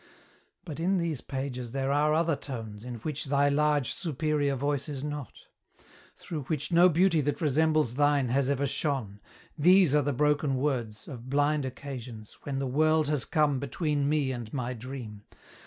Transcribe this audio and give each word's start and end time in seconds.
But 0.65 0.79
in 0.79 0.97
these 0.97 1.21
pages 1.21 1.73
there 1.73 1.91
are 1.91 2.11
other 2.15 2.35
tones 2.35 2.83
In 2.83 2.95
which 3.01 3.25
thy 3.25 3.49
large, 3.49 3.93
superior 3.93 4.55
voice 4.55 4.89
is 4.89 5.03
not 5.03 5.31
Through 6.17 6.45
which 6.45 6.71
no 6.71 6.89
beauty 6.89 7.21
that 7.21 7.39
resembles 7.39 7.93
thine 7.93 8.29
Has 8.29 8.49
ever 8.49 8.65
shone. 8.65 9.19
These 9.55 9.93
are 9.93 10.01
the 10.01 10.11
broken 10.11 10.55
words 10.55 11.07
Of 11.07 11.29
blind 11.29 11.67
occasions, 11.67 12.39
when 12.41 12.57
the 12.57 12.65
World 12.65 13.09
has 13.09 13.25
come 13.25 13.59
Between 13.59 14.09
me 14.09 14.31
and 14.31 14.51
my 14.51 14.73
Dream. 14.73 15.21